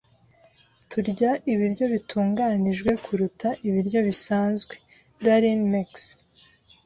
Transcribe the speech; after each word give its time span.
Turya 0.89 1.31
ibiryo 1.51 1.85
bitunganijwe 1.93 2.91
kuruta 3.03 3.49
ibiryo 3.67 3.99
bisanzwe. 4.07 4.73
(darinmex) 5.23 5.91